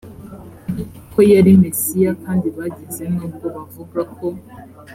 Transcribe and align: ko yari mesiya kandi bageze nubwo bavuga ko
ko 1.11 1.19
yari 1.33 1.51
mesiya 1.63 2.11
kandi 2.25 2.47
bageze 2.57 3.03
nubwo 3.15 3.45
bavuga 3.55 3.99
ko 4.15 4.27